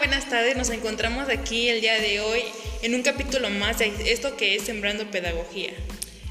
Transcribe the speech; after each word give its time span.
buenas 0.00 0.30
tardes. 0.30 0.56
Nos 0.56 0.70
encontramos 0.70 1.28
aquí 1.28 1.68
el 1.68 1.82
día 1.82 2.00
de 2.00 2.20
hoy 2.20 2.42
en 2.80 2.94
un 2.94 3.02
capítulo 3.02 3.50
más 3.50 3.80
de 3.80 3.92
esto 4.10 4.34
que 4.34 4.54
es 4.54 4.62
Sembrando 4.62 5.10
Pedagogía. 5.10 5.72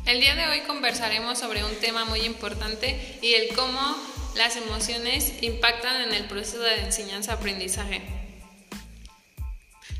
El 0.07 0.19
día 0.19 0.33
de 0.33 0.47
hoy 0.47 0.61
conversaremos 0.61 1.37
sobre 1.37 1.63
un 1.63 1.75
tema 1.75 2.03
muy 2.03 2.21
importante 2.21 2.99
y 3.21 3.35
el 3.35 3.49
cómo 3.49 3.79
las 4.35 4.55
emociones 4.55 5.33
impactan 5.41 6.01
en 6.01 6.15
el 6.15 6.25
proceso 6.25 6.61
de 6.61 6.79
enseñanza-aprendizaje. 6.79 8.01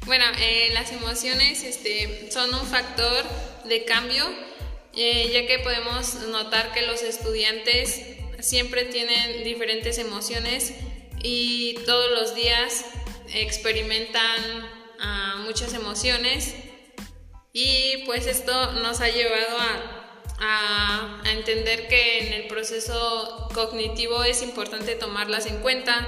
Bueno, 0.08 0.26
eh, 0.40 0.70
las 0.74 0.92
emociones 0.92 1.64
este, 1.64 2.32
son 2.32 2.52
un 2.52 2.66
factor 2.66 3.24
de 3.66 3.86
cambio, 3.86 4.26
eh, 4.96 5.30
ya 5.32 5.46
que 5.46 5.60
podemos 5.60 6.16
notar 6.30 6.74
que 6.74 6.82
los 6.88 7.04
estudiantes 7.04 8.01
siempre 8.39 8.86
tienen 8.86 9.43
diferentes 9.43 10.00
emociones 10.00 10.74
y 11.21 11.75
todos 11.86 12.10
los 12.11 12.33
días 12.33 12.83
experimentan 13.33 14.69
ah, 15.00 15.42
muchas 15.46 15.74
emociones 15.74 16.56
y 17.54 18.04
pues 18.06 18.28
esto 18.28 18.74
nos 18.74 19.01
ha 19.01 19.10
llevado 19.10 19.57
a, 19.60 19.96
entender 21.25 21.87
que 21.87 22.28
en 22.28 22.34
el 22.34 22.47
proceso 22.47 23.50
cognitivo 23.54 24.23
es 24.23 24.42
importante 24.42 24.96
tomarlas 24.96 25.46
en 25.46 25.61
cuenta 25.61 26.07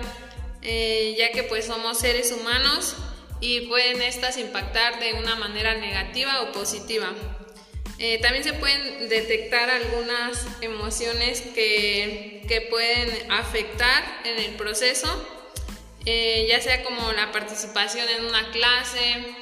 eh, 0.61 1.15
ya 1.17 1.31
que 1.31 1.43
pues 1.43 1.65
somos 1.65 1.99
seres 1.99 2.31
humanos 2.31 2.95
y 3.39 3.61
pueden 3.61 4.01
estas 4.01 4.37
impactar 4.37 4.99
de 4.99 5.13
una 5.13 5.35
manera 5.35 5.75
negativa 5.75 6.41
o 6.41 6.51
positiva. 6.51 7.09
Eh, 7.97 8.19
también 8.19 8.43
se 8.43 8.53
pueden 8.53 9.09
detectar 9.09 9.69
algunas 9.69 10.45
emociones 10.61 11.41
que, 11.41 12.43
que 12.47 12.61
pueden 12.61 13.31
afectar 13.31 14.03
en 14.25 14.39
el 14.39 14.55
proceso 14.55 15.07
eh, 16.05 16.45
ya 16.49 16.61
sea 16.61 16.83
como 16.83 17.11
la 17.11 17.31
participación 17.31 18.07
en 18.09 18.25
una 18.25 18.51
clase 18.51 19.35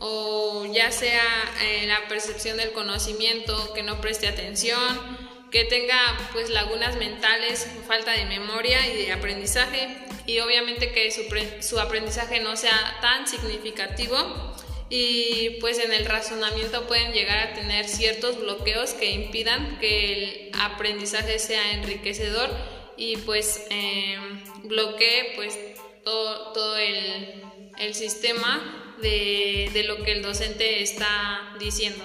o 0.00 0.66
ya 0.72 0.90
sea 0.90 1.22
eh, 1.62 1.86
la 1.86 2.08
percepción 2.08 2.56
del 2.56 2.72
conocimiento, 2.72 3.72
que 3.74 3.82
no 3.82 4.00
preste 4.00 4.28
atención, 4.28 5.18
que 5.50 5.64
tenga 5.64 5.98
pues 6.32 6.50
lagunas 6.50 6.96
mentales, 6.96 7.66
falta 7.86 8.12
de 8.12 8.24
memoria 8.26 8.86
y 8.86 9.04
de 9.04 9.12
aprendizaje. 9.12 9.88
Y 10.26 10.40
obviamente 10.40 10.92
que 10.92 11.10
su, 11.10 11.22
su 11.66 11.80
aprendizaje 11.80 12.40
no 12.40 12.56
sea 12.56 12.98
tan 13.00 13.26
significativo 13.26 14.54
y 14.90 15.58
pues 15.60 15.78
en 15.78 15.92
el 15.92 16.06
razonamiento 16.06 16.86
pueden 16.86 17.12
llegar 17.12 17.38
a 17.38 17.54
tener 17.54 17.88
ciertos 17.88 18.40
bloqueos 18.40 18.94
que 18.94 19.10
impidan 19.10 19.78
que 19.80 20.12
el 20.12 20.50
aprendizaje 20.60 21.38
sea 21.38 21.72
enriquecedor 21.72 22.50
y 22.96 23.16
pues 23.18 23.66
eh, 23.70 24.18
bloquee 24.64 25.32
pues 25.36 25.58
todo, 26.08 26.76
el, 26.76 27.94
sistema 27.94 28.96
de, 29.02 29.84
lo 29.86 30.02
que 30.02 30.12
el 30.12 30.22
docente 30.22 30.82
está 30.82 31.54
diciendo. 31.58 32.04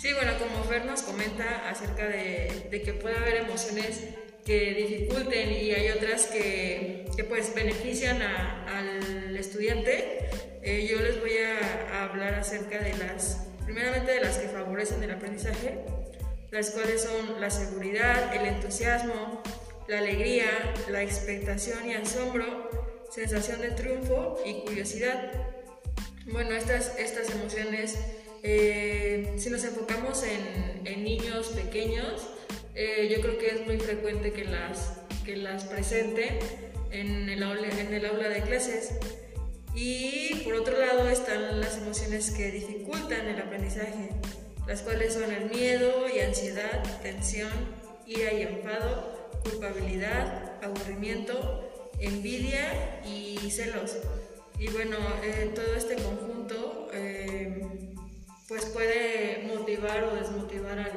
Sí, 0.00 0.12
bueno, 0.12 0.32
como 0.38 0.64
Fer 0.64 0.84
nos 0.84 1.02
comenta 1.02 1.68
acerca 1.68 2.06
de, 2.06 2.82
que 2.84 2.92
puede 2.92 3.16
haber 3.16 3.36
emociones 3.36 4.04
que 4.44 4.74
dificulten 4.74 5.52
y 5.52 5.72
hay 5.72 5.90
otras 5.90 6.26
que, 6.26 7.06
pues 7.28 7.54
benefician 7.54 8.22
al 8.22 9.36
estudiante, 9.36 10.30
eh, 10.62 10.86
yo 10.90 11.00
les 11.00 11.20
voy 11.20 11.32
a, 11.38 12.04
hablar 12.04 12.34
acerca 12.34 12.78
de 12.78 12.96
las, 12.96 13.46
primeramente 13.64 14.12
de 14.12 14.20
las 14.20 14.38
que 14.38 14.48
favorecen 14.48 15.02
el 15.02 15.10
aprendizaje, 15.10 15.78
las 16.50 16.70
cuales 16.70 17.02
son 17.02 17.40
la 17.40 17.50
seguridad, 17.50 18.34
el 18.34 18.46
entusiasmo, 18.46 19.42
la 19.88 19.98
alegría, 19.98 20.50
la 20.90 21.02
expectación 21.02 21.88
y 21.88 21.94
asombro, 21.94 22.70
sensación 23.10 23.62
de 23.62 23.70
triunfo 23.70 24.38
y 24.44 24.60
curiosidad. 24.60 25.32
Bueno, 26.26 26.54
estas, 26.54 26.98
estas 26.98 27.30
emociones, 27.30 27.98
eh, 28.42 29.34
si 29.38 29.48
nos 29.48 29.64
enfocamos 29.64 30.22
en, 30.24 30.68
niños 31.02 31.48
pequeños, 31.48 32.28
eh, 32.74 33.08
yo 33.10 33.22
creo 33.22 33.38
que 33.38 33.46
es 33.46 33.66
muy 33.66 33.78
frecuente 33.78 34.32
que 34.32 34.44
las, 34.44 34.98
que 35.24 35.36
las 35.36 35.64
presenten 35.64 36.38
en 36.90 37.28
el, 37.28 37.42
aula, 37.42 37.68
en 37.68 37.94
el 37.94 38.04
aula 38.04 38.28
de 38.28 38.42
clases. 38.42 38.98
Y 39.74 40.42
por 40.44 40.54
otro 40.54 40.78
lado 40.78 41.08
están 41.08 41.60
las 41.60 41.78
emociones 41.78 42.30
que 42.30 42.50
dificultan 42.50 43.26
el 43.26 43.38
aprendizaje, 43.38 44.10
las 44.66 44.82
cuales 44.82 45.14
son 45.14 45.32
el 45.32 45.48
miedo 45.48 46.06
y 46.14 46.20
ansiedad, 46.20 46.82
tensión, 47.00 47.52
ira 48.06 48.32
y 48.32 48.42
enfado, 48.42 49.17
culpabilidad, 49.42 50.62
aburrimiento, 50.62 51.90
envidia 51.98 53.00
y 53.04 53.50
celos. 53.50 53.96
Y 54.58 54.68
bueno, 54.70 54.96
eh, 55.22 55.52
todo 55.54 55.74
este 55.76 55.94
conjunto 55.94 56.88
eh, 56.92 57.94
pues 58.48 58.64
puede 58.66 59.44
motivar 59.46 60.02
o 60.04 60.16
desmotivar 60.16 60.90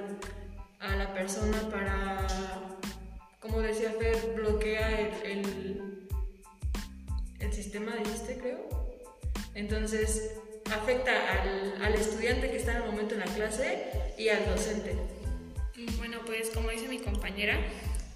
a 0.80 0.96
la 0.96 1.14
persona 1.14 1.70
para, 1.70 2.28
como 3.40 3.60
decía 3.60 3.94
Fer, 4.00 4.34
bloquea 4.36 5.22
el, 5.24 6.08
el, 7.40 7.54
sistema, 7.54 7.96
dijiste 7.98 8.38
creo. 8.38 8.68
Entonces 9.54 10.32
afecta 10.74 11.12
al, 11.30 11.84
al 11.84 11.94
estudiante 11.94 12.50
que 12.50 12.58
está 12.58 12.72
en 12.72 12.78
el 12.84 12.90
momento 12.90 13.14
en 13.14 13.20
la 13.20 13.28
clase 13.28 14.14
y 14.18 14.30
al 14.30 14.46
docente. 14.46 14.96
Bueno, 15.98 16.20
pues 16.26 16.50
como 16.50 16.70
dice 16.70 16.88
mi 16.88 17.00
compañera, 17.00 17.60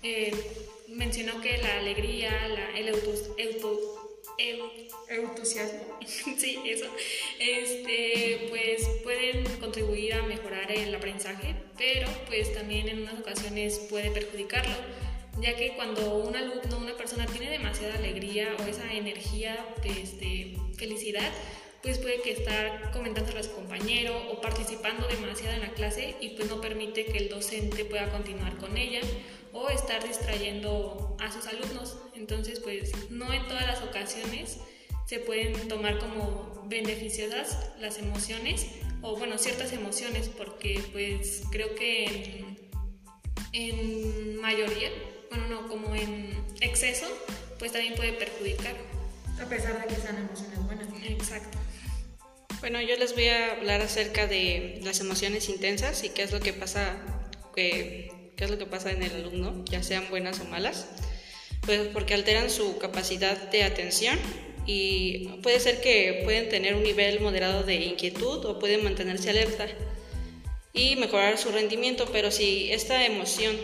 eh, 0.07 0.31
mencionó 0.87 1.41
que 1.41 1.57
la 1.57 1.79
alegría, 1.79 2.31
el 2.77 2.89
entusiasmo, 5.09 5.99
sí, 6.37 6.59
eso, 6.63 6.85
este, 7.39 8.45
pues 8.49 8.87
pueden 9.01 9.43
contribuir 9.59 10.13
a 10.13 10.21
mejorar 10.21 10.71
el 10.71 10.93
aprendizaje, 10.93 11.55
pero 11.75 12.07
pues 12.27 12.53
también 12.53 12.87
en 12.87 13.01
unas 13.01 13.19
ocasiones 13.19 13.79
puede 13.89 14.11
perjudicarlo, 14.11 14.75
ya 15.41 15.55
que 15.55 15.73
cuando 15.75 16.17
un 16.17 16.35
alumno, 16.35 16.77
una 16.77 16.95
persona 16.95 17.25
tiene 17.25 17.49
demasiada 17.49 17.95
alegría 17.95 18.55
o 18.59 18.63
esa 18.63 18.93
energía 18.93 19.65
este, 19.83 20.55
felicidad, 20.77 21.31
pues 21.85 21.99
puede 21.99 22.19
que 22.23 22.31
estar 22.31 22.89
comentando 22.91 23.37
a 23.37 23.43
su 23.43 23.51
compañero 23.51 24.17
o 24.31 24.41
participando 24.41 25.07
demasiado 25.07 25.53
en 25.53 25.61
la 25.61 25.69
clase 25.73 26.15
y 26.19 26.29
pues 26.29 26.49
no 26.49 26.59
permite 26.59 27.05
que 27.05 27.19
el 27.19 27.29
docente 27.29 27.85
pueda 27.85 28.09
continuar 28.09 28.57
con 28.57 28.75
ella 28.75 29.01
o 29.53 29.69
estar 29.69 30.05
distrayendo 30.05 31.15
a 31.19 31.31
sus 31.31 31.45
alumnos. 31.45 31.99
Entonces, 32.15 32.59
pues 32.59 32.91
no 33.11 33.31
en 33.31 33.47
todas 33.47 33.67
las 33.67 33.83
ocasiones 33.83 34.57
se 35.05 35.19
pueden 35.19 35.67
tomar 35.67 35.99
como 35.99 36.65
beneficiosas 36.65 37.69
las 37.79 37.99
emociones 37.99 38.65
o 39.03 39.15
bueno, 39.15 39.37
ciertas 39.37 39.71
emociones 39.71 40.27
porque 40.27 40.81
pues 40.91 41.43
creo 41.51 41.75
que 41.75 42.43
en, 43.53 44.37
mayoría, 44.37 44.89
bueno, 45.29 45.47
no, 45.49 45.67
como 45.67 45.93
en 45.93 46.33
exceso, 46.61 47.05
pues 47.59 47.71
también 47.71 47.93
puede 47.93 48.13
perjudicar. 48.13 48.94
A 49.41 49.45
pesar 49.49 49.81
de 49.81 49.93
que 49.93 50.01
sean 50.01 50.17
emociones 50.17 50.63
buenas. 50.65 50.87
Exacto. 51.03 51.57
Bueno, 52.59 52.81
yo 52.81 52.95
les 52.97 53.13
voy 53.13 53.27
a 53.27 53.51
hablar 53.51 53.81
acerca 53.81 54.27
de 54.27 54.79
las 54.83 54.99
emociones 54.99 55.49
intensas 55.49 56.03
y 56.03 56.09
qué 56.09 56.23
es 56.23 56.31
lo 56.31 56.39
que 56.39 56.53
pasa 56.53 56.95
qué 57.55 58.11
es 58.37 58.49
lo 58.49 58.57
que 58.57 58.65
pasa 58.65 58.91
en 58.91 59.01
el 59.01 59.13
alumno, 59.13 59.63
ya 59.65 59.81
sean 59.81 60.09
buenas 60.09 60.39
o 60.41 60.45
malas, 60.45 60.87
pues 61.65 61.87
porque 61.93 62.13
alteran 62.13 62.49
su 62.49 62.77
capacidad 62.77 63.49
de 63.49 63.63
atención 63.63 64.19
y 64.65 65.27
puede 65.41 65.59
ser 65.59 65.79
que 65.79 66.21
pueden 66.23 66.49
tener 66.49 66.75
un 66.75 66.83
nivel 66.83 67.19
moderado 67.21 67.63
de 67.63 67.75
inquietud 67.75 68.45
o 68.45 68.59
pueden 68.59 68.83
mantenerse 68.83 69.29
alerta 69.29 69.67
y 70.73 70.95
mejorar 70.97 71.37
su 71.37 71.51
rendimiento, 71.51 72.09
pero 72.11 72.31
si 72.31 72.71
esta 72.71 73.05
emoción 73.05 73.55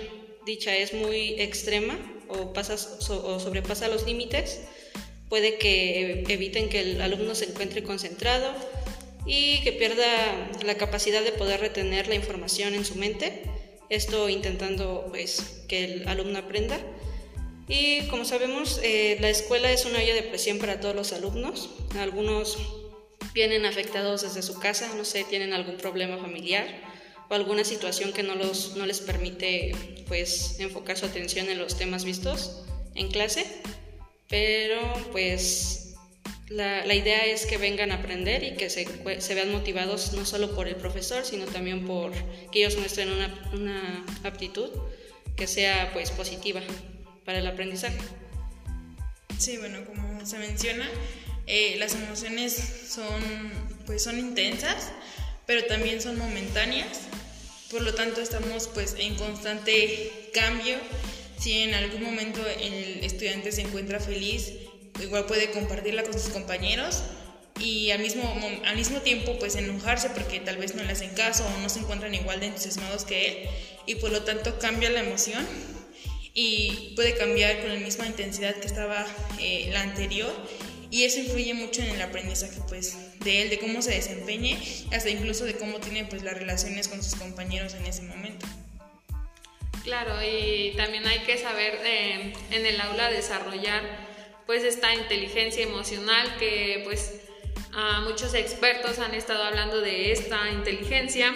dicha 0.45 0.75
es 0.75 0.93
muy 0.93 1.41
extrema 1.41 1.97
o, 2.29 2.53
pasa, 2.53 2.75
o 3.09 3.39
sobrepasa 3.39 3.87
los 3.89 4.05
límites, 4.05 4.61
puede 5.31 5.57
que 5.57 6.25
eviten 6.27 6.69
que 6.69 6.81
el 6.81 7.01
alumno 7.01 7.33
se 7.33 7.45
encuentre 7.45 7.81
concentrado 7.81 8.53
y 9.25 9.61
que 9.61 9.71
pierda 9.71 10.05
la 10.63 10.75
capacidad 10.75 11.23
de 11.23 11.31
poder 11.31 11.61
retener 11.61 12.07
la 12.07 12.15
información 12.15 12.75
en 12.75 12.83
su 12.85 12.95
mente 12.95 13.43
esto 13.91 14.29
intentando 14.29 15.07
pues, 15.09 15.63
que 15.67 15.83
el 15.83 16.07
alumno 16.07 16.39
aprenda. 16.39 16.79
Y 17.67 18.07
como 18.07 18.23
sabemos, 18.23 18.79
eh, 18.83 19.17
la 19.19 19.29
escuela 19.29 19.69
es 19.69 19.85
una 19.85 19.99
olla 19.99 20.15
de 20.15 20.23
presión 20.23 20.59
para 20.59 20.79
todos 20.79 20.95
los 20.95 21.11
alumnos. 21.11 21.69
Algunos 21.99 22.57
vienen 23.33 23.65
afectados 23.65 24.21
desde 24.21 24.43
su 24.43 24.59
casa, 24.59 24.93
no 24.95 25.03
sé, 25.03 25.25
tienen 25.25 25.51
algún 25.51 25.75
problema 25.75 26.17
familiar 26.17 26.65
o 27.29 27.33
alguna 27.33 27.65
situación 27.65 28.13
que 28.13 28.23
no, 28.23 28.35
los, 28.35 28.77
no 28.77 28.85
les 28.85 29.01
permite 29.01 29.73
pues, 30.07 30.59
enfocar 30.59 30.97
su 30.97 31.05
atención 31.05 31.49
en 31.49 31.59
los 31.59 31.77
temas 31.77 32.05
vistos 32.05 32.63
en 32.95 33.09
clase. 33.09 33.45
Pero 34.31 34.79
pues 35.11 35.93
la, 36.47 36.95
idea 36.95 37.25
es 37.25 37.45
que 37.45 37.57
vengan 37.57 37.91
a 37.91 37.95
aprender 37.95 38.43
y 38.43 38.55
que 38.55 38.69
se, 38.69 38.85
vean 39.35 39.51
motivados 39.51 40.13
no 40.13 40.25
solo 40.25 40.55
por 40.55 40.69
el 40.69 40.77
profesor, 40.77 41.25
sino 41.25 41.45
también 41.45 41.85
por 41.85 42.13
que 42.49 42.59
ellos 42.59 42.77
muestren 42.77 43.09
una, 43.53 44.05
aptitud 44.23 44.69
que 45.35 45.47
sea 45.47 45.91
pues 45.91 46.11
positiva 46.11 46.61
para 47.25 47.39
el 47.39 47.47
aprendizaje. 47.47 47.99
Sí, 49.37 49.57
bueno, 49.57 49.85
como 49.85 50.25
se 50.25 50.37
menciona, 50.37 50.89
eh, 51.45 51.75
las 51.77 51.93
emociones 51.95 52.53
son, 52.89 53.51
pues, 53.85 54.01
son 54.03 54.17
intensas, 54.17 54.91
pero 55.45 55.65
también 55.65 56.01
son 56.01 56.17
momentáneas. 56.17 57.01
Por 57.69 57.81
lo 57.81 57.93
tanto, 57.93 58.21
estamos 58.21 58.69
pues 58.69 58.95
en 58.97 59.15
constante 59.15 60.29
cambio. 60.33 60.77
Si 61.41 61.59
en 61.59 61.73
algún 61.73 62.03
momento 62.03 62.39
el 62.45 63.03
estudiante 63.03 63.51
se 63.51 63.61
encuentra 63.61 63.99
feliz, 63.99 64.53
igual 65.01 65.25
puede 65.25 65.49
compartirla 65.49 66.03
con 66.03 66.13
sus 66.13 66.29
compañeros 66.29 67.01
y 67.59 67.89
al 67.89 67.99
mismo, 67.99 68.23
al 68.63 68.75
mismo 68.75 69.01
tiempo 69.01 69.39
pues 69.39 69.55
enojarse 69.55 70.11
porque 70.11 70.39
tal 70.39 70.57
vez 70.57 70.75
no 70.75 70.83
le 70.83 70.91
hacen 70.91 71.09
caso 71.15 71.43
o 71.43 71.61
no 71.61 71.69
se 71.69 71.79
encuentran 71.79 72.13
igual 72.13 72.39
de 72.39 72.45
entusiasmados 72.45 73.05
que 73.05 73.25
él 73.25 73.49
y 73.87 73.95
por 73.95 74.11
lo 74.11 74.21
tanto 74.21 74.59
cambia 74.59 74.91
la 74.91 74.99
emoción 74.99 75.43
y 76.35 76.93
puede 76.95 77.15
cambiar 77.15 77.59
con 77.61 77.73
la 77.73 77.79
misma 77.79 78.05
intensidad 78.05 78.55
que 78.57 78.67
estaba 78.67 79.03
eh, 79.39 79.69
la 79.73 79.81
anterior 79.81 80.31
y 80.91 81.05
eso 81.05 81.21
influye 81.21 81.55
mucho 81.55 81.81
en 81.81 81.89
el 81.89 82.01
aprendizaje 82.01 82.59
pues 82.67 82.95
de 83.23 83.41
él, 83.41 83.49
de 83.49 83.57
cómo 83.57 83.81
se 83.81 83.91
desempeñe, 83.91 84.59
hasta 84.91 85.09
incluso 85.09 85.45
de 85.45 85.55
cómo 85.55 85.79
tiene 85.79 86.05
pues 86.05 86.21
las 86.21 86.37
relaciones 86.37 86.87
con 86.87 87.01
sus 87.01 87.15
compañeros 87.15 87.73
en 87.73 87.85
ese 87.87 88.03
momento. 88.03 88.45
Claro, 89.83 90.13
y 90.23 90.73
también 90.77 91.07
hay 91.07 91.19
que 91.19 91.37
saber 91.37 91.79
eh, 91.83 92.33
en 92.51 92.65
el 92.65 92.79
aula 92.79 93.09
desarrollar 93.09 93.81
pues 94.45 94.63
esta 94.63 94.93
inteligencia 94.93 95.63
emocional 95.63 96.35
que 96.37 96.81
pues 96.83 97.21
a 97.73 98.01
muchos 98.01 98.33
expertos 98.33 98.99
han 98.99 99.15
estado 99.15 99.43
hablando 99.43 99.81
de 99.81 100.11
esta 100.11 100.51
inteligencia 100.51 101.33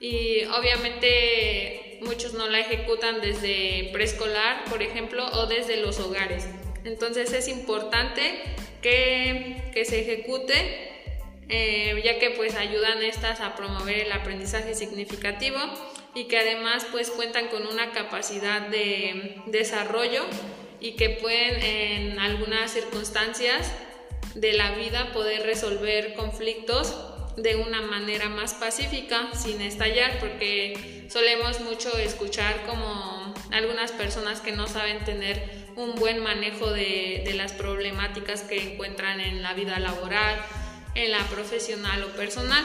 y 0.00 0.44
obviamente 0.46 1.98
muchos 2.02 2.34
no 2.34 2.48
la 2.48 2.60
ejecutan 2.60 3.20
desde 3.20 3.90
preescolar, 3.92 4.64
por 4.64 4.82
ejemplo, 4.82 5.26
o 5.32 5.46
desde 5.46 5.76
los 5.76 5.98
hogares. 6.00 6.46
Entonces 6.84 7.32
es 7.32 7.48
importante 7.48 8.40
que, 8.82 9.70
que 9.74 9.84
se 9.84 10.00
ejecute, 10.00 10.97
eh, 11.48 12.00
ya 12.04 12.18
que 12.18 12.30
pues 12.30 12.54
ayudan 12.54 13.02
estas 13.02 13.40
a 13.40 13.56
promover 13.56 13.98
el 13.98 14.12
aprendizaje 14.12 14.74
significativo 14.74 15.58
y 16.14 16.24
que 16.24 16.38
además 16.38 16.86
pues 16.90 17.10
cuentan 17.10 17.48
con 17.48 17.66
una 17.66 17.92
capacidad 17.92 18.62
de 18.62 19.36
desarrollo 19.46 20.24
y 20.80 20.92
que 20.92 21.10
pueden 21.10 21.62
en 21.62 22.18
algunas 22.18 22.72
circunstancias 22.72 23.72
de 24.34 24.52
la 24.52 24.72
vida 24.72 25.12
poder 25.12 25.42
resolver 25.44 26.14
conflictos 26.14 26.94
de 27.42 27.56
una 27.56 27.80
manera 27.82 28.28
más 28.28 28.54
pacífica, 28.54 29.28
sin 29.34 29.60
estallar, 29.60 30.18
porque 30.18 31.06
solemos 31.08 31.60
mucho 31.60 31.96
escuchar 31.98 32.64
como 32.66 33.34
algunas 33.52 33.92
personas 33.92 34.40
que 34.40 34.52
no 34.52 34.66
saben 34.66 35.04
tener 35.04 35.68
un 35.76 35.94
buen 35.94 36.20
manejo 36.20 36.70
de, 36.70 37.32
las 37.36 37.52
problemáticas 37.52 38.42
que 38.42 38.72
encuentran 38.72 39.20
en 39.20 39.42
la 39.42 39.54
vida 39.54 39.78
laboral, 39.78 40.40
en 41.04 41.12
la 41.12 41.24
profesional 41.28 42.02
o 42.04 42.08
personal. 42.16 42.64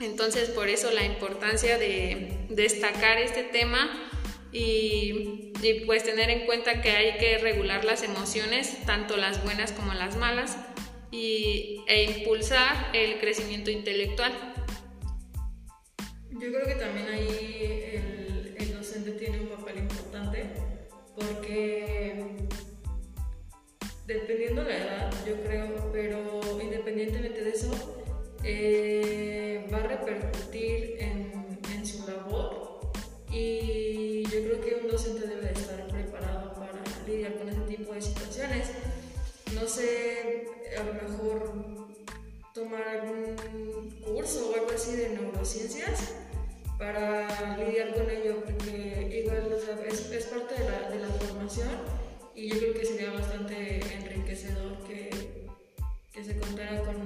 Entonces, 0.00 0.50
por 0.50 0.68
eso 0.68 0.90
la 0.90 1.04
importancia 1.04 1.78
de 1.78 2.46
destacar 2.48 3.18
este 3.18 3.44
tema 3.44 4.10
y, 4.50 5.52
y, 5.62 5.84
pues 5.86 6.02
tener 6.04 6.30
en 6.30 6.46
cuenta 6.46 6.82
que 6.82 6.90
hay 6.90 7.18
que 7.18 7.38
regular 7.38 7.84
las 7.84 8.02
emociones, 8.02 8.84
tanto 8.84 9.16
las 9.16 9.42
buenas 9.44 9.72
como 9.72 9.94
las 9.94 10.16
malas, 10.16 10.56
y, 11.10 11.84
e 11.86 12.18
impulsar 12.18 12.90
el 12.94 13.20
crecimiento 13.20 13.70
intelectual. 13.70 14.32
Yo 16.30 16.52
creo 16.52 16.66
que 16.66 16.74
también 16.74 17.06
ahí 17.08 17.92
el, 17.94 18.56
el 18.58 18.74
docente 18.74 19.12
tiene 19.12 19.40
un 19.40 19.48
papel 19.48 19.78
importante 19.78 20.50
porque 21.14 22.48
dependiendo 24.06 24.62
la 24.62 24.76
edad, 24.76 25.12
yo 25.26 25.42
creo, 25.42 25.90
pero 25.92 26.41
independientemente 26.92 27.44
de 27.44 27.50
eso, 27.50 27.70
eh, 28.44 29.66
va 29.72 29.78
a 29.78 29.82
repercutir 29.82 30.96
en, 30.98 31.32
su 31.84 32.06
labor 32.06 32.80
y 33.32 34.22
yo 34.22 34.40
creo 34.44 34.60
que 34.60 34.74
un 34.84 34.88
docente 34.88 35.26
debe 35.26 35.50
estar 35.50 35.84
preparado 35.88 36.54
para 36.54 36.80
lidiar 37.08 37.34
con 37.34 37.48
ese 37.48 37.60
tipo 37.62 37.92
de 37.92 38.00
situaciones. 38.00 38.70
No 39.52 39.66
sé, 39.66 40.46
a 40.78 40.84
lo 40.84 40.94
mejor 40.94 41.52
tomar 42.54 42.86
algún 42.86 43.90
curso 44.04 44.50
o 44.50 44.54
algo 44.54 44.70
así 44.72 44.94
de 44.94 45.08
neurociencias 45.08 46.14
para 46.78 47.56
lidiar 47.58 47.94
con 47.94 48.08
ello, 48.08 48.44
porque 48.44 49.24
igual 49.24 49.52
es, 49.88 50.24
parte 50.26 50.54
de 50.54 50.70
la, 50.70 50.88
de 50.88 51.00
la, 51.00 51.08
formación 51.08 51.68
y 52.36 52.48
yo 52.48 52.58
creo 52.58 52.74
que 52.74 52.86
sería 52.86 53.10
bastante 53.10 53.80
enriquecedor 53.96 54.78
que, 54.86 55.31
que, 56.12 56.24
se 56.24 56.38
contara 56.38 56.82
con, 56.82 56.96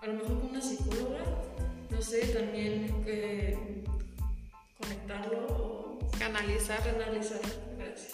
a 0.00 0.06
lo 0.06 0.12
mejor 0.14 0.40
con 0.40 0.50
una 0.50 0.60
psicóloga, 0.60 1.20
no 1.90 2.02
sé, 2.02 2.26
también 2.28 3.04
conectarlo 4.78 5.46
o 5.48 6.10
canalizar. 6.18 6.82
Canalizar, 6.82 7.40
gracias. 7.78 8.12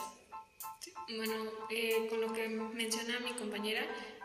Bueno, 1.17 1.35
eh, 1.71 2.07
con 2.11 2.21
lo 2.21 2.33
que 2.33 2.49
menciona 2.49 3.21
mi 3.21 3.33
compañera, 3.33 3.83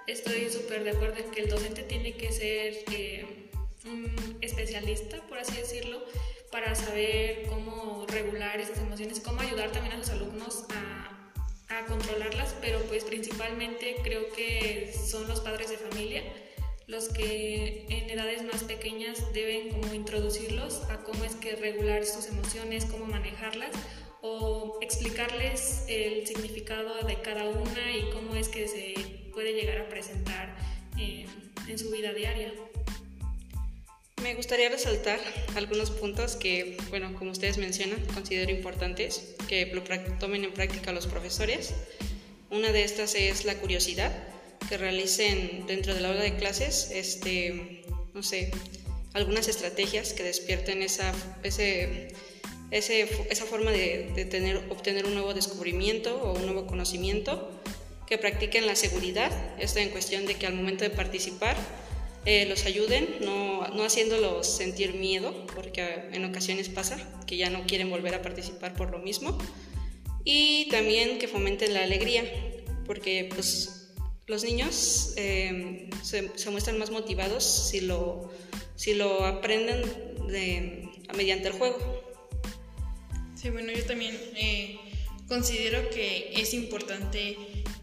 estoy 0.07 0.49
súper 0.49 0.83
de 0.83 0.91
acuerdo 0.91 1.23
en 1.23 1.31
que 1.31 1.41
el 1.41 1.49
docente 1.49 1.83
tiene 1.83 2.13
que 2.15 2.31
ser 2.31 2.83
eh, 2.91 3.51
un 3.85 4.37
especialista, 4.41 5.21
por 5.27 5.37
así 5.37 5.57
decirlo, 5.57 6.03
para 6.51 6.75
saber 6.75 7.47
cómo 7.47 8.05
regular 8.07 8.59
esas 8.59 8.79
emociones, 8.79 9.19
cómo 9.19 9.41
ayudar 9.41 9.71
también 9.71 9.95
a 9.95 10.03
sus 10.03 10.09
alumnos 10.09 10.65
a, 10.69 11.00
a 11.77 11.85
controlarlas, 11.85 12.55
pero 12.61 12.79
pues 12.83 13.03
principalmente 13.03 13.95
creo 14.03 14.31
que 14.33 14.93
son 15.09 15.27
los 15.27 15.41
padres 15.41 15.69
de 15.69 15.77
familia 15.77 16.23
los 16.91 17.07
que 17.07 17.85
en 17.87 18.09
edades 18.09 18.43
más 18.43 18.65
pequeñas 18.65 19.31
deben 19.33 19.69
como 19.69 19.93
introducirlos 19.93 20.81
a 20.89 20.97
cómo 20.97 21.23
es 21.23 21.35
que 21.35 21.55
regular 21.55 22.05
sus 22.05 22.27
emociones, 22.27 22.83
cómo 22.83 23.05
manejarlas 23.05 23.71
o 24.21 24.77
explicarles 24.81 25.85
el 25.87 26.27
significado 26.27 27.01
de 27.07 27.21
cada 27.21 27.47
una 27.47 27.95
y 27.95 28.09
cómo 28.11 28.35
es 28.35 28.49
que 28.49 28.67
se 28.67 28.93
puede 29.33 29.53
llegar 29.53 29.77
a 29.77 29.87
presentar 29.87 30.53
en, 30.97 31.79
su 31.79 31.89
vida 31.89 32.11
diaria. 32.11 32.51
Me 34.21 34.35
gustaría 34.35 34.69
resaltar 34.69 35.19
algunos 35.55 35.91
puntos 35.91 36.35
que, 36.35 36.77
bueno, 36.89 37.13
como 37.15 37.31
ustedes 37.31 37.57
mencionan, 37.57 37.99
considero 38.13 38.51
importantes 38.51 39.35
que 39.47 39.65
lo 39.67 39.83
tomen 40.19 40.43
en 40.43 40.53
práctica 40.53 40.91
los 40.91 41.07
profesores. 41.07 41.73
Una 42.49 42.71
de 42.71 42.83
estas 42.83 43.15
es 43.15 43.45
la 43.45 43.55
curiosidad, 43.55 44.11
que 44.69 44.77
realicen 44.77 45.65
dentro 45.67 45.93
de 45.93 46.01
la 46.01 46.11
hora 46.11 46.21
de 46.21 46.35
clases, 46.35 46.91
este, 46.93 47.83
no 48.13 48.23
sé, 48.23 48.51
algunas 49.13 49.47
estrategias 49.47 50.13
que 50.13 50.23
despierten 50.23 50.81
esa, 50.83 51.11
ese 51.43 52.13
esa 52.71 53.45
forma 53.45 53.71
de, 53.71 54.27
tener, 54.29 54.57
obtener 54.69 55.05
un 55.05 55.13
nuevo 55.13 55.33
descubrimiento 55.33 56.15
o 56.21 56.33
un 56.33 56.45
nuevo 56.45 56.67
conocimiento, 56.67 57.51
que 58.07 58.17
practiquen 58.17 58.65
la 58.65 58.75
seguridad, 58.75 59.31
esto 59.59 59.79
en 59.79 59.89
cuestión 59.89 60.25
de 60.25 60.35
que 60.35 60.47
al 60.47 60.53
momento 60.53 60.83
de 60.83 60.89
participar 60.89 61.55
eh, 62.25 62.45
los 62.47 62.65
ayuden, 62.65 63.17
no, 63.21 63.67
no 63.69 63.83
haciéndolos 63.83 64.47
sentir 64.47 64.93
miedo, 64.93 65.45
porque 65.55 66.09
en 66.11 66.23
ocasiones 66.25 66.69
pasa 66.69 66.97
que 67.25 67.37
ya 67.37 67.49
no 67.49 67.65
quieren 67.65 67.89
volver 67.89 68.13
a 68.15 68.21
participar 68.21 68.75
por 68.75 68.91
lo 68.91 68.99
mismo, 68.99 69.37
y 70.23 70.67
también 70.69 71.17
que 71.17 71.27
fomenten 71.27 71.73
la 71.73 71.83
alegría, 71.83 72.23
porque 72.85 73.29
pues 73.33 73.81
los 74.27 74.43
niños 74.43 75.13
eh, 75.17 75.89
se, 76.03 76.31
se, 76.35 76.49
muestran 76.51 76.77
más 76.77 76.91
motivados 76.91 77.43
si 77.43 77.81
lo, 77.81 78.31
si 78.75 78.93
lo 78.93 79.25
aprenden 79.25 79.81
de, 80.27 80.89
mediante 81.15 81.47
el 81.47 81.53
juego. 81.53 81.77
Sí, 83.35 83.49
bueno, 83.49 83.71
yo 83.71 83.83
también 83.85 84.15
eh, 84.35 84.77
considero 85.27 85.89
que 85.89 86.33
es 86.35 86.53
importante 86.53 87.35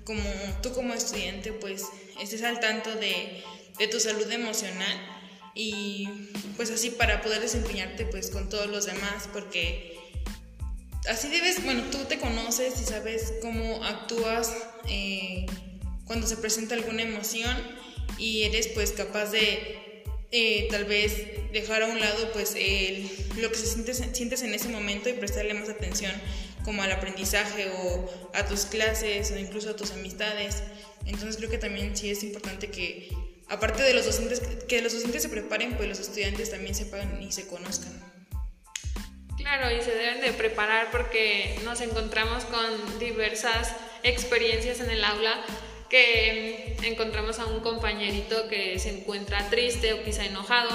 como 0.05 0.23
tú 0.63 0.73
como 0.73 0.95
estudiante 0.95 1.53
pues 1.53 1.85
estés 2.21 2.43
al 2.45 2.61
tanto 2.61 2.95
de, 2.95 3.43
de 3.79 3.89
tu 3.89 4.01
salud 4.01 4.31
emocional 4.31 4.97
y 5.55 6.09
pues 6.57 6.71
así 6.71 6.91
para 6.91 7.23
poder 7.23 7.41
desempeñarte 7.41 8.05
pues 8.07 8.31
con 8.31 8.49
todos 8.49 8.69
los 8.69 8.87
demás 8.87 9.29
porque 9.33 9.97
así 11.09 11.29
debes, 11.29 11.65
bueno, 11.65 11.83
tú 11.91 11.99
te 12.05 12.19
conoces 12.19 12.81
y 12.81 12.85
sabes 12.85 13.35
cómo 13.41 13.85
actúas 13.85 14.53
eh, 14.89 15.47
cuando 16.05 16.27
se 16.27 16.37
presenta 16.37 16.75
alguna 16.75 17.03
emoción 17.03 17.57
y 18.19 18.43
eres 18.43 18.69
pues 18.69 18.93
capaz 18.93 19.31
de 19.31 20.05
eh, 20.31 20.69
tal 20.71 20.85
vez 20.85 21.53
dejar 21.53 21.83
a 21.83 21.87
un 21.87 21.99
lado 22.01 22.33
pues 22.33 22.55
el, 22.57 23.09
lo 23.39 23.51
que 23.51 23.57
se 23.57 23.67
sientes, 23.67 24.03
sientes 24.13 24.43
en 24.43 24.53
ese 24.53 24.69
momento 24.69 25.09
y 25.09 25.15
prestarle 25.15 25.55
más 25.55 25.69
atención 25.69 26.13
como 26.65 26.83
al 26.83 26.93
aprendizaje 26.93 27.71
o 27.71 28.31
a 28.35 28.45
tus 28.45 28.67
clases 28.67 29.31
o 29.31 29.39
incluso 29.39 29.71
a 29.71 29.77
tus 29.77 29.93
amistades. 29.93 30.63
Entonces 31.07 31.37
creo 31.39 31.49
que 31.49 31.57
también 31.57 31.97
sí 31.97 32.11
es 32.11 32.23
importante 32.23 32.69
que 32.69 33.09
aparte 33.49 33.83
de 33.83 33.95
los 33.95 34.05
docentes, 34.05 34.41
que 34.69 34.83
los 34.83 34.93
docentes 34.93 35.23
se 35.23 35.29
preparen, 35.29 35.75
pues 35.77 35.89
los 35.89 35.99
estudiantes 35.99 36.51
también 36.51 36.75
sepan 36.75 37.23
y 37.23 37.33
se 37.33 37.47
conozcan. 37.47 37.93
Claro, 39.37 39.75
y 39.75 39.81
se 39.83 39.95
deben 39.95 40.21
de 40.21 40.33
preparar 40.33 40.91
porque 40.91 41.59
nos 41.65 41.81
encontramos 41.81 42.45
con 42.45 42.99
diversas 42.99 43.75
experiencias 44.03 44.81
en 44.81 44.91
el 44.91 45.05
aula 45.05 45.43
que 45.89 46.77
encontramos 46.83 47.39
a 47.39 47.47
un 47.47 47.61
compañerito 47.61 48.49
que 48.49 48.79
se 48.79 48.91
encuentra 48.91 49.49
triste 49.49 49.95
o 49.95 50.03
quizá 50.05 50.27
enojado, 50.27 50.69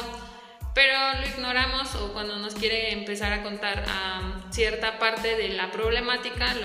pero 0.73 0.97
lo 1.19 1.27
ignoramos 1.27 1.93
o 1.95 2.13
cuando 2.13 2.37
nos 2.39 2.55
quiere 2.55 2.93
empezar 2.93 3.31
a 3.31 3.43
contar 3.43 3.85
cierta 4.49 4.97
parte 4.97 5.35
de 5.35 5.49
la 5.49 5.71
problemática 5.71 6.55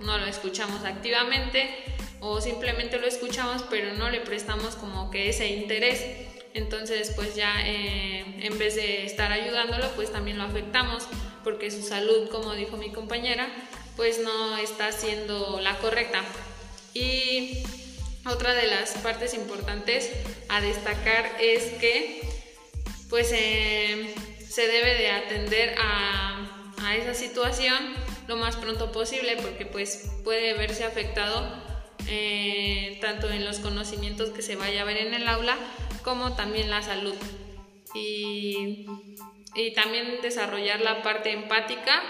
no 0.00 0.18
lo 0.18 0.26
escuchamos 0.26 0.84
activamente 0.84 1.93
o 2.26 2.40
simplemente 2.40 2.98
lo 2.98 3.06
escuchamos 3.06 3.62
pero 3.68 3.92
no 3.92 4.08
le 4.08 4.20
prestamos 4.20 4.76
como 4.76 5.10
que 5.10 5.28
ese 5.28 5.48
interés. 5.48 6.02
Entonces 6.54 7.12
pues 7.14 7.34
ya 7.34 7.52
eh, 7.66 8.24
en 8.40 8.58
vez 8.58 8.76
de 8.76 9.04
estar 9.04 9.30
ayudándolo 9.30 9.88
pues 9.94 10.10
también 10.10 10.38
lo 10.38 10.44
afectamos 10.44 11.06
porque 11.44 11.70
su 11.70 11.82
salud, 11.82 12.30
como 12.30 12.54
dijo 12.54 12.78
mi 12.78 12.90
compañera, 12.90 13.46
pues 13.96 14.20
no 14.20 14.56
está 14.56 14.90
siendo 14.90 15.60
la 15.60 15.76
correcta. 15.78 16.22
Y 16.94 17.62
otra 18.26 18.54
de 18.54 18.68
las 18.68 18.92
partes 19.02 19.34
importantes 19.34 20.10
a 20.48 20.62
destacar 20.62 21.36
es 21.40 21.64
que 21.74 22.22
pues 23.10 23.30
eh, 23.32 24.14
se 24.48 24.66
debe 24.66 24.94
de 24.94 25.10
atender 25.10 25.74
a, 25.78 26.50
esa 26.96 27.14
situación 27.14 27.76
lo 28.28 28.36
más 28.36 28.56
pronto 28.56 28.92
posible 28.92 29.36
porque 29.42 29.66
pues 29.66 30.10
puede 30.22 30.54
verse 30.54 30.84
afectado 30.84 31.63
eh, 32.08 32.98
tanto 33.00 33.30
en 33.30 33.44
los 33.44 33.58
conocimientos 33.58 34.30
que 34.30 34.42
se 34.42 34.56
vaya 34.56 34.82
a 34.82 34.84
ver 34.84 34.98
en 34.98 35.14
el 35.14 35.26
aula 35.28 35.56
como 36.02 36.34
también 36.34 36.70
la 36.70 36.82
salud 36.82 37.14
y, 37.94 38.86
y 39.54 39.72
también 39.74 40.20
desarrollar 40.22 40.80
la 40.80 41.02
parte 41.02 41.32
empática 41.32 42.02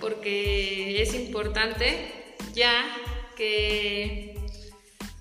porque 0.00 1.00
es 1.02 1.14
importante 1.14 2.36
ya 2.54 2.84
que 3.36 4.38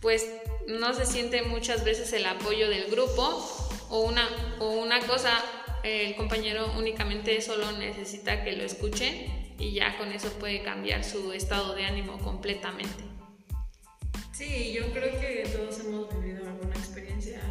pues 0.02 0.30
no 0.68 0.94
se 0.94 1.06
siente 1.06 1.42
muchas 1.44 1.84
veces 1.84 2.14
el 2.14 2.26
apoyo 2.26 2.70
del 2.70 2.86
grupo 2.86 3.46
o 3.90 4.02
una, 4.02 4.28
o 4.60 4.70
una 4.72 5.00
cosa, 5.00 5.44
el 5.84 6.16
compañero 6.16 6.72
únicamente 6.78 7.42
solo 7.42 7.72
necesita 7.74 8.44
que 8.44 8.54
lo 8.54 8.64
escuche 8.64 9.28
y 9.58 9.74
ya 9.74 9.98
con 9.98 10.12
eso 10.12 10.30
puede 10.34 10.62
cambiar 10.62 11.04
su 11.04 11.34
estado 11.34 11.76
de 11.76 11.86
ánimo 11.86 12.20
completamente. 12.20 13.09
Sí, 14.40 14.72
yo 14.72 14.90
creo 14.94 15.20
que 15.20 15.50
todos 15.52 15.82
hemos 15.82 16.08
vivido 16.18 16.48
alguna 16.48 16.74
experiencia 16.74 17.42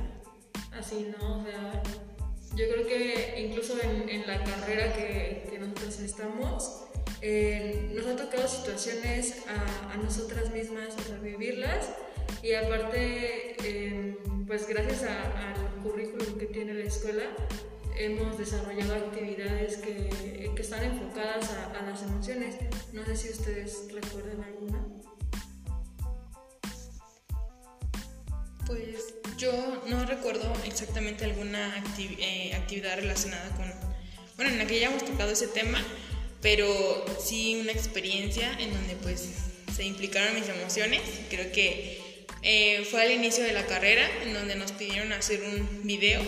así, 0.73 1.12
¿no? 1.21 1.40
O 1.40 1.45
sea, 1.45 1.83
yo 2.57 2.64
creo 2.66 2.87
que 2.87 3.45
incluso 3.47 3.75
en, 3.83 4.26
la 4.26 4.42
carrera 4.42 4.95
que, 4.95 5.54
nosotros 5.61 6.00
estamos, 6.00 6.85
eh, 7.21 7.90
nos 7.95 8.07
ha 8.07 8.16
tocado 8.16 8.49
situaciones 8.49 9.45
a, 9.49 9.92
a 9.92 9.97
nosotras 9.99 10.50
mismas, 10.50 10.97
o 10.97 11.02
sea, 11.02 11.18
vivirlas 11.18 11.90
y 12.42 12.54
aparte, 12.54 13.57
em, 13.68 14.16
pues 14.47 14.66
gracias 14.66 15.02
al 15.02 15.83
currículum 15.83 16.38
que 16.38 16.47
tiene 16.47 16.73
la 16.73 16.85
escuela, 16.87 17.25
hemos 17.99 18.38
desarrollado 18.38 18.95
actividades 18.95 19.76
que, 19.76 20.50
que 20.57 20.62
están 20.62 20.85
enfocadas 20.85 21.50
a, 21.50 21.80
a, 21.80 21.83
las 21.83 22.02
emociones. 22.02 22.54
No 22.95 23.04
sé 23.04 23.14
si 23.14 23.28
ustedes 23.28 23.88
recuerdan 23.92 24.42
alguna. 24.42 24.98
Pues 28.69 29.15
yo 29.39 29.83
no 29.87 30.05
recuerdo 30.05 30.53
exactamente 30.67 31.25
alguna 31.25 31.83
eh, 31.99 32.53
actividad 32.55 32.97
relacionada 32.97 33.49
con... 33.57 33.73
Bueno, 34.37 34.53
en 34.53 34.59
la 34.59 34.67
que 34.67 34.79
ya 34.79 34.89
hemos 34.89 35.07
tocado 35.07 35.31
ese 35.31 35.49
tema, 35.49 35.83
pero 36.43 37.03
sí 37.19 37.57
una 37.59 37.73
experiencia 37.73 38.53
en 38.61 38.75
donde 38.75 38.95
pues 38.97 39.27
se 39.75 39.85
implicaron 39.85 40.35
mis 40.35 40.51
emociones. 40.51 41.01
Creo 41.31 41.51
que 41.51 42.27
eh, 42.43 42.87
fue 42.91 43.03
al 43.03 43.11
inicio 43.11 43.43
de 43.43 43.55
la 43.55 43.65
carrera 43.65 44.07
en 44.23 44.35
donde 44.35 44.55
nos 44.55 44.73
pidieron 44.73 45.13
hacer 45.13 45.43
un 45.43 45.87
video 45.87 46.21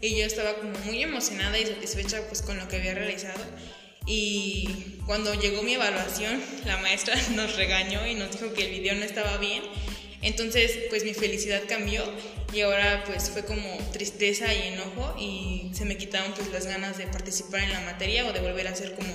y 0.00 0.16
yo 0.16 0.24
estaba 0.24 0.54
como 0.54 0.76
muy 0.86 1.02
emocionada 1.02 1.58
y 1.58 1.66
satisfecha 1.66 2.26
pues 2.26 2.40
con 2.40 2.56
lo 2.56 2.68
que 2.68 2.76
había 2.76 2.94
realizado 2.94 3.44
y 4.06 4.98
cuando 5.06 5.32
llegó 5.34 5.62
mi 5.62 5.74
evaluación 5.74 6.42
la 6.66 6.78
maestra 6.78 7.14
nos 7.36 7.54
regañó 7.54 8.04
y 8.06 8.14
nos 8.14 8.32
dijo 8.32 8.52
que 8.52 8.64
el 8.64 8.70
video 8.80 8.96
no 8.96 9.04
estaba 9.04 9.36
bien 9.36 9.62
entonces 10.22 10.78
pues 10.88 11.04
mi 11.04 11.14
felicidad 11.14 11.62
cambió 11.68 12.02
y 12.54 12.60
ahora 12.60 13.04
pues 13.06 13.30
fue 13.30 13.44
como 13.44 13.78
tristeza 13.92 14.52
y 14.52 14.68
enojo 14.68 15.14
y 15.18 15.70
se 15.74 15.84
me 15.84 15.96
quitaron 15.96 16.32
pues 16.32 16.50
las 16.52 16.66
ganas 16.66 16.98
de 16.98 17.06
participar 17.06 17.62
en 17.62 17.72
la 17.72 17.80
materia 17.80 18.26
o 18.26 18.32
de 18.32 18.40
volver 18.40 18.68
a 18.68 18.70
hacer 18.70 18.94
como 18.94 19.12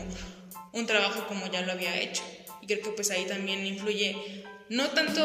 un 0.74 0.86
trabajo 0.86 1.28
como 1.28 1.52
ya 1.52 1.62
lo 1.62 1.72
había 1.72 2.00
hecho 2.00 2.24
y 2.62 2.68
creo 2.68 2.82
que 2.82 2.90
pues 2.92 3.12
ahí 3.12 3.26
también 3.26 3.66
influye 3.66 4.46
no 4.70 4.90
tanto 4.90 5.24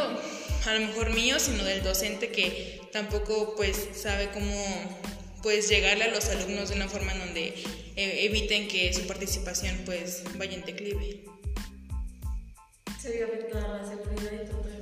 a 0.66 0.74
lo 0.74 0.80
mejor 0.80 1.10
mío, 1.10 1.38
sino 1.40 1.64
del 1.64 1.82
docente 1.82 2.30
que 2.30 2.80
tampoco 2.92 3.54
pues 3.56 3.88
sabe 3.94 4.30
cómo 4.32 5.00
pues 5.42 5.68
llegarle 5.68 6.04
a 6.04 6.08
los 6.08 6.28
alumnos 6.28 6.68
de 6.68 6.76
una 6.76 6.88
forma 6.88 7.12
en 7.12 7.18
donde 7.18 7.48
eh, 7.96 8.26
eviten 8.26 8.68
que 8.68 8.92
su 8.92 9.06
participación 9.06 9.82
pues 9.84 10.22
vaya 10.36 10.54
en 10.54 10.64
declive. 10.64 11.24
Se 13.00 13.12
vio 13.12 13.26
afectada 13.26 13.78
la 13.78 13.88
seguridad 13.88 14.30
y 14.32 14.46
se 14.46 14.81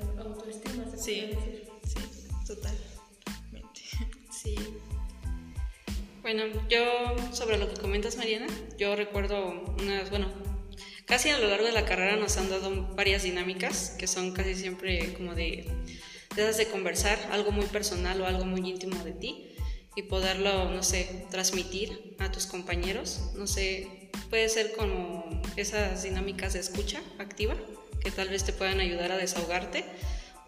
sí, 1.01 1.31
sí, 1.87 2.29
totalmente. 2.47 2.91
Sí. 4.31 4.57
Bueno, 6.23 6.45
yo 6.69 7.17
sobre 7.33 7.59
lo 7.59 7.69
que 7.73 7.81
comentas 7.81 8.17
Mariana, 8.17 8.47
yo 8.79 8.97
recuerdo 8.97 9.75
unas, 9.79 10.09
bueno, 10.11 10.29
Casi 11.11 11.29
a 11.31 11.39
lo 11.41 11.49
largo 11.49 11.67
de 11.67 11.73
la 11.73 11.85
carrera 11.85 12.15
nos 12.15 12.37
han 12.37 12.49
dado 12.49 12.71
varias 12.95 13.25
dinámicas 13.25 13.97
que 13.99 14.07
son 14.07 14.31
casi 14.31 14.55
siempre 14.55 15.13
como 15.15 15.35
de, 15.35 15.69
de 16.37 16.43
esas 16.43 16.57
de 16.57 16.69
conversar, 16.69 17.19
algo 17.33 17.51
muy 17.51 17.67
personal 17.67 18.21
o 18.21 18.27
algo 18.27 18.45
muy 18.45 18.61
íntimo 18.61 19.03
de 19.03 19.11
ti 19.11 19.57
y 19.97 20.03
poderlo, 20.03 20.71
no 20.71 20.85
sé, 20.85 21.27
transmitir 21.29 22.15
a 22.21 22.31
tus 22.31 22.47
compañeros. 22.47 23.33
No 23.35 23.49
sé, 23.49 24.13
puede 24.31 24.49
ser 24.49 24.71
como 24.77 25.43
esas 25.57 26.05
dinámicas 26.05 26.53
de 26.53 26.61
escucha 26.61 27.03
activa 27.19 27.57
que 28.05 28.13
tal 28.13 28.29
vez 28.29 28.45
te 28.45 28.53
puedan 28.53 28.79
ayudar 28.79 29.11
a 29.11 29.17
desahogarte 29.17 29.85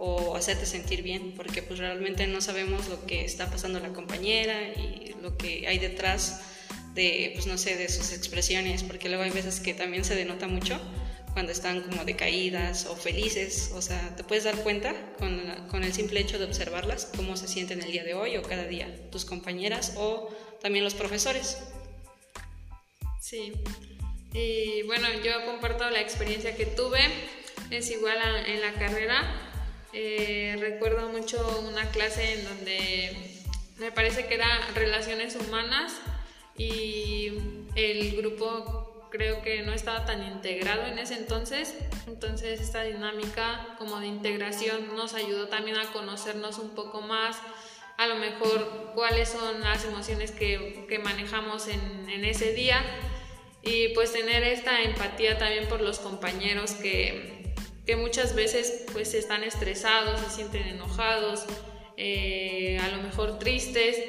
o 0.05 0.35
hacerte 0.35 0.67
sentir 0.67 1.05
bien, 1.05 1.33
porque 1.37 1.63
pues 1.63 1.79
realmente 1.79 2.27
no 2.27 2.41
sabemos 2.41 2.89
lo 2.89 3.07
que 3.07 3.25
está 3.25 3.49
pasando 3.49 3.79
la 3.79 3.93
compañera 3.93 4.61
y 4.71 5.15
lo 5.23 5.37
que 5.37 5.69
hay 5.69 5.79
detrás 5.79 6.41
de, 6.93 7.31
pues 7.35 7.47
no 7.47 7.57
sé, 7.57 7.77
de 7.77 7.89
sus 7.89 8.13
expresiones, 8.13 8.83
porque 8.83 9.09
luego 9.09 9.23
hay 9.23 9.31
veces 9.31 9.61
que 9.61 9.75
también 9.75 10.05
se 10.05 10.17
denota 10.17 10.49
mucho 10.49 10.81
cuando 11.35 11.53
están 11.53 11.83
como 11.83 12.05
decaídas 12.05 12.87
o 12.87 12.97
felices, 12.97 13.71
o 13.77 13.81
sea, 13.81 14.17
te 14.17 14.25
puedes 14.25 14.43
dar 14.43 14.57
cuenta 14.65 14.93
con, 15.21 15.41
con, 15.71 15.85
el 15.85 15.93
simple 15.93 16.19
hecho 16.19 16.37
de 16.37 16.47
observarlas, 16.47 17.09
cómo 17.15 17.37
se 17.37 17.47
sienten 17.47 17.81
el 17.81 17.93
día 17.93 18.03
de 18.03 18.15
hoy 18.15 18.37
o 18.37 18.43
cada 18.43 18.65
día, 18.65 18.93
tus 19.13 19.25
compañeras 19.25 19.95
o 19.97 20.35
también 20.61 20.85
los 20.85 20.95
profesores. 20.95 21.59
Sí, 23.21 23.53
y 24.35 24.83
bueno, 24.83 25.07
yo 25.25 25.47
comparto 25.47 25.89
la 25.91 26.01
experiencia 26.01 26.57
que 26.57 26.67
tuve, 26.67 26.99
es 27.71 27.89
igual 27.93 28.19
en 28.49 28.61
la 28.61 28.73
carrera, 28.73 29.52
eh, 29.93 30.57
recuerdo 30.59 31.09
mucho 31.09 31.65
una 31.69 31.91
clase 31.91 32.35
en 32.35 32.45
donde 32.45 33.43
me 33.79 33.93
parece 33.93 34.27
que 34.27 34.35
era 34.35 34.69
relaciones 34.75 35.37
humanas, 35.37 35.95
y 36.57 37.33
el 37.75 38.17
grupo 38.17 39.09
creo 39.11 39.43
que 39.43 39.63
no 39.63 39.73
estaba 39.73 40.07
tan 40.07 40.23
integrado 40.23 40.87
en 40.87 40.99
ese 40.99 41.15
entonces, 41.15 41.75
entonces 42.07 42.61
esta 42.61 42.83
dinámica 42.83 43.75
como 43.79 44.01
de 44.01 44.07
integración 44.07 44.97
nos 44.97 45.15
ayudó 45.15 45.49
también 45.49 45.77
a 45.79 45.93
conocernos 45.93 46.59
un 46.59 46.71
poco 46.71 47.03
más, 47.03 47.37
a 47.99 48.07
lo 48.07 48.17
mejor 48.17 48.93
cuáles 48.95 49.29
son 49.29 49.61
las 49.61 49.85
emociones 49.85 50.31
que, 50.31 50.87
que 50.89 50.99
manejamos 50.99 51.69
en, 51.69 52.09
en, 52.09 52.25
ese 52.25 52.55
día 52.55 52.83
y 53.63 53.89
pues 53.89 54.13
tener 54.13 54.43
esta 54.45 54.83
empatía 54.83 55.39
también 55.39 55.69
por 55.69 55.83
los 55.83 55.99
compañeros 55.99 56.73
que, 56.73 57.42
que 57.87 57.97
muchas 57.97 58.35
veces 58.35 58.85
pues 58.93 59.15
están 59.15 59.43
estresados, 59.45 60.21
se 60.21 60.31
sienten 60.31 60.63
enojados, 60.69 61.45
eh, 61.97 62.79
a 62.81 62.89
lo 62.89 63.03
mejor 63.03 63.39
tristes 63.39 64.05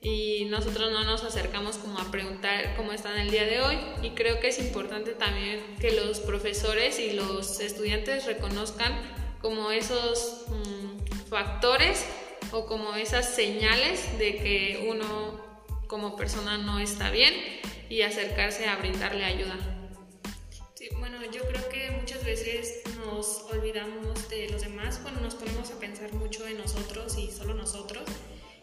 y 0.00 0.46
nosotros 0.46 0.90
no 0.92 1.04
nos 1.04 1.24
acercamos 1.24 1.76
como 1.76 1.98
a 1.98 2.10
preguntar 2.10 2.74
cómo 2.76 2.92
están 2.92 3.18
el 3.18 3.30
día 3.30 3.44
de 3.44 3.60
hoy 3.60 3.78
y 4.02 4.10
creo 4.10 4.40
que 4.40 4.48
es 4.48 4.58
importante 4.58 5.12
también 5.12 5.60
que 5.78 5.92
los 5.92 6.20
profesores 6.20 6.98
y 6.98 7.12
los 7.12 7.60
estudiantes 7.60 8.24
reconozcan 8.24 8.92
como 9.42 9.70
esos 9.70 10.46
mm, 10.48 11.28
factores 11.28 12.06
o 12.52 12.66
como 12.66 12.94
esas 12.94 13.34
señales 13.34 14.18
de 14.18 14.36
que 14.36 14.86
uno 14.88 15.40
como 15.86 16.16
persona 16.16 16.56
no 16.56 16.78
está 16.78 17.10
bien 17.10 17.34
y 17.88 18.02
acercarse 18.02 18.66
a 18.68 18.76
brindarle 18.76 19.24
ayuda. 19.24 19.56
Sí, 20.74 20.88
bueno, 20.98 21.18
yo 21.30 21.42
creo 21.42 21.68
que 21.68 21.90
muchas 21.90 22.24
veces 22.24 22.82
nos 23.06 23.44
olvidamos 23.50 24.28
de 24.28 24.48
los 24.48 24.62
demás 24.62 24.98
cuando 25.02 25.20
nos 25.20 25.34
ponemos 25.34 25.70
a 25.70 25.78
pensar 25.78 26.12
mucho 26.12 26.46
en 26.46 26.58
nosotros 26.58 27.16
y 27.18 27.30
solo 27.30 27.54
nosotros 27.54 28.04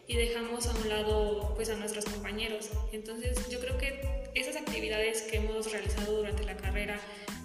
y 0.06 0.16
dejamos 0.16 0.66
a 0.66 0.74
un 0.74 0.88
lado 0.88 1.52
pues 1.54 1.68
a 1.70 1.76
nuestros 1.76 2.04
compañeros. 2.06 2.70
Entonces 2.92 3.48
yo 3.48 3.60
creo 3.60 3.76
que 3.78 4.30
esas 4.34 4.56
actividades 4.56 5.22
que 5.22 5.36
hemos 5.38 5.70
realizado 5.70 6.16
durante 6.16 6.44
la 6.44 6.56
carrera 6.56 6.98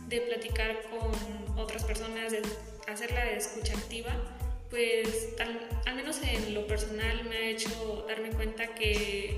de 0.08 0.22
platicar 0.22 0.82
con 0.90 1.60
otras 1.60 1.84
personas, 1.84 2.32
de 2.32 2.42
hacer 2.88 3.12
la 3.12 3.32
escucha 3.32 3.74
activa, 3.74 4.12
pues 4.70 5.30
al, 5.40 5.96
menos 5.96 6.20
en 6.22 6.54
lo 6.54 6.66
personal 6.68 7.24
me 7.26 7.38
ha 7.38 7.50
hecho 7.50 8.06
darme 8.08 8.30
cuenta 8.30 8.74
que, 8.76 9.38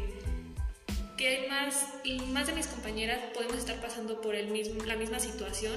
que 1.18 1.28
hay 1.28 1.50
más, 1.50 1.88
más 2.28 2.48
de 2.48 2.54
mis 2.54 2.68
compañeras 2.68 3.20
podemos 3.34 3.58
estar 3.58 3.82
pasando 3.82 4.22
por 4.22 4.36
el 4.36 4.48
mismo, 4.48 4.84
la 4.86 4.96
misma 4.96 5.20
situación 5.20 5.74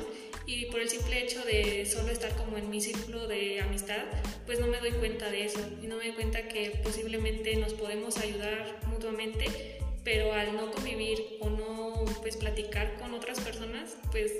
y 0.48 0.64
por 0.64 0.80
el 0.80 0.88
simple 0.88 1.22
hecho 1.22 1.44
de 1.44 1.84
solo 1.84 2.10
estar 2.10 2.34
como 2.34 2.56
en 2.56 2.70
mi 2.70 2.80
círculo 2.80 3.28
de 3.28 3.60
amistad, 3.60 4.02
pues 4.46 4.58
no 4.58 4.66
me 4.66 4.78
doy 4.78 4.92
cuenta 4.92 5.30
de 5.30 5.44
eso 5.44 5.60
y 5.82 5.86
no 5.86 5.96
me 5.96 6.06
doy 6.06 6.14
cuenta 6.14 6.48
que 6.48 6.80
posiblemente 6.82 7.54
nos 7.56 7.74
podemos 7.74 8.16
ayudar 8.16 8.80
mutuamente, 8.86 9.78
pero 10.04 10.32
al 10.32 10.56
no 10.56 10.70
convivir 10.72 11.36
o 11.40 11.50
no 11.50 12.02
pues 12.22 12.38
platicar 12.38 12.98
con 12.98 13.12
otras 13.12 13.40
personas, 13.40 13.98
pues 14.10 14.32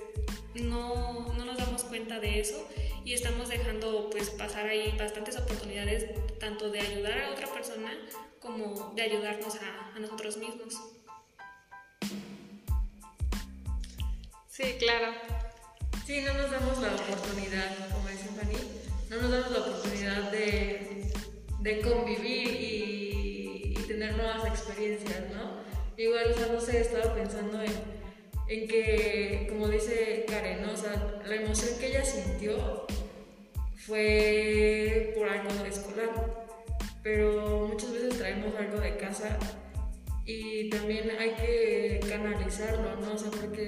no, 0.55 1.31
no 1.35 1.45
nos 1.45 1.59
damos 1.59 1.85
cuenta 1.85 2.19
de 2.21 2.41
eso 2.41 2.67
y 3.05 3.13
estamos 3.13 3.51
dejando 3.51 4.09
pues 4.09 4.31
pasar 4.31 4.67
ahí 4.67 4.95
bastantes 4.99 5.37
oportunidades 5.37 6.07
tanto 6.39 6.71
de 6.71 6.81
ayudar 6.81 7.19
a 7.19 7.31
otra 7.33 7.53
persona 7.53 7.93
como 8.41 8.95
de 8.95 9.03
ayudarnos 9.03 9.57
a, 9.57 9.99
nosotros 9.99 10.39
mismos. 10.39 10.75
Sí, 14.49 14.77
claro. 14.79 15.38
Sí, 16.09 16.23
no 16.23 16.33
nos 16.33 16.51
damos 16.51 16.79
la 16.81 16.95
oportunidad, 16.95 17.91
como 17.93 18.09
dice 18.09 18.31
Fanny, 18.35 18.57
no 19.11 19.21
nos 19.21 19.31
damos 19.31 19.51
la 19.51 19.59
oportunidad 19.59 20.33
de, 20.33 21.03
de 21.61 21.81
convivir 21.83 22.49
y, 22.49 23.75
y, 23.77 23.85
tener 23.87 24.17
nuevas 24.17 24.47
experiencias, 24.47 25.25
¿no? 25.35 25.61
Igual, 25.99 26.33
o 26.33 26.35
sea, 26.35 26.47
no 26.47 26.61
sé, 26.63 26.81
estaba 26.81 27.15
pensando 27.15 27.61
en, 27.61 27.73
en 28.49 28.69
que, 28.69 29.49
como 29.51 29.69
dice 29.69 30.25
Karen, 30.27 30.63
¿no? 30.63 30.73
o 30.73 30.77
sea, 30.79 31.21
la 31.27 31.35
emoción 31.35 31.79
que 31.79 31.89
ella 31.89 32.03
sintió 32.07 32.87
fue 33.77 35.13
por 35.15 35.29
algo 35.29 35.67
escolar, 35.67 36.09
pero 37.03 37.69
muchas 37.69 37.93
veces 37.93 38.17
traemos 38.17 38.55
algo 38.57 38.81
de 38.81 38.97
casa 38.97 39.39
y 40.25 40.71
también 40.71 41.11
hay 41.19 41.33
que 41.33 42.01
canalizarlo, 42.09 42.97
¿no? 42.97 43.13
O 43.13 43.19
sea, 43.19 43.31
porque 43.31 43.68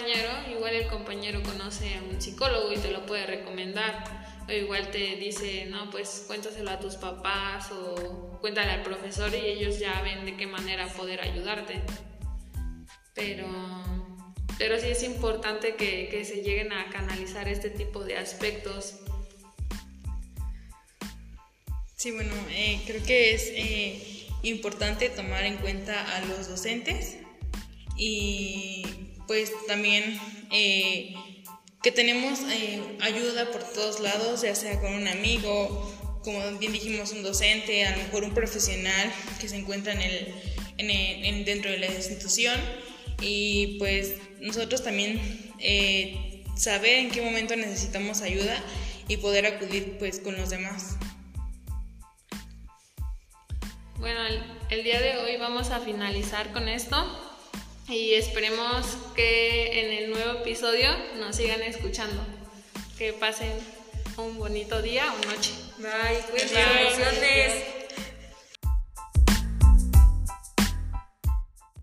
compañero, 0.00 0.30
igual 0.50 0.74
el 0.74 0.86
compañero 0.86 1.42
conoce 1.42 1.94
a 1.94 2.02
un 2.02 2.20
psicólogo 2.20 2.72
y 2.72 2.78
te 2.78 2.90
lo 2.90 3.04
puede 3.04 3.26
recomendar. 3.26 4.02
O 4.48 4.52
igual 4.52 4.90
te 4.90 5.16
dice, 5.16 5.66
no, 5.66 5.90
pues 5.90 6.24
cuéntaselo 6.26 6.70
a 6.70 6.80
tus 6.80 6.96
papás 6.96 7.70
o 7.70 8.38
cuéntale 8.40 8.70
al 8.70 8.82
profesor 8.82 9.30
y 9.34 9.46
ellos 9.46 9.78
ya 9.78 10.00
ven 10.00 10.24
de 10.24 10.36
qué 10.36 10.46
manera 10.46 10.86
poder 10.88 11.20
ayudarte. 11.20 11.82
Pero, 13.14 13.46
pero 14.56 14.80
sí 14.80 14.88
es 14.88 15.02
importante 15.02 15.76
que, 15.76 16.08
que 16.08 16.24
se 16.24 16.36
lleguen 16.36 16.72
a 16.72 16.88
canalizar 16.88 17.46
este 17.48 17.70
tipo 17.70 18.02
de 18.02 18.16
aspectos 18.16 19.00
Sí, 21.96 22.12
bueno, 22.12 22.32
eh, 22.48 22.80
creo 22.86 23.02
que 23.02 23.34
es 23.34 23.50
eh, 23.54 24.26
importante 24.42 25.10
tomar 25.10 25.44
en 25.44 25.58
cuenta 25.58 26.16
a 26.16 26.24
los 26.24 26.48
docentes 26.48 27.18
y 27.94 28.99
pues 29.30 29.52
también 29.68 30.18
eh, 30.50 31.14
que 31.84 31.92
tenemos 31.92 32.40
ayuda 33.00 33.52
por 33.52 33.62
todos 33.62 34.00
lados, 34.00 34.42
ya 34.42 34.56
sea 34.56 34.80
con 34.80 34.92
un 34.92 35.06
amigo, 35.06 36.20
como 36.24 36.40
bien 36.58 36.72
dijimos, 36.72 37.12
un 37.12 37.22
docente, 37.22 37.86
a 37.86 37.92
lo 37.92 38.02
mejor 38.02 38.24
un 38.24 38.34
profesional 38.34 39.12
que 39.40 39.48
se 39.48 39.56
encuentra 39.56 39.92
en 39.92 40.00
el, 40.00 40.34
en 40.78 41.44
dentro 41.44 41.70
de 41.70 41.78
la 41.78 41.86
institución 41.86 42.60
y 43.22 43.78
pues 43.78 44.16
nosotros 44.40 44.82
también 44.82 45.20
saber 46.56 46.98
en 46.98 47.12
qué 47.12 47.22
momento 47.22 47.54
necesitamos 47.54 48.22
ayuda 48.22 48.60
y 49.06 49.18
poder 49.18 49.46
acudir 49.46 49.96
pues 50.00 50.18
con 50.18 50.36
los 50.36 50.50
demás. 50.50 50.96
Bueno, 53.96 54.22
el, 54.70 54.82
día 54.82 55.00
de 55.00 55.18
hoy 55.18 55.36
vamos 55.36 55.70
a 55.70 55.78
finalizar 55.78 56.50
con 56.50 56.66
esto 56.66 57.29
y 57.90 58.14
esperemos 58.14 58.86
que 59.16 59.80
en 59.80 60.04
el 60.04 60.10
nuevo 60.10 60.40
episodio 60.40 60.88
nos 61.18 61.36
sigan 61.36 61.62
escuchando. 61.62 62.22
Que 62.96 63.12
pasen 63.12 63.52
un 64.16 64.38
bonito 64.38 64.80
día 64.82 65.12
o 65.12 65.26
noche. 65.26 65.52
Bye, 65.78 66.22
Bye. 66.52 67.79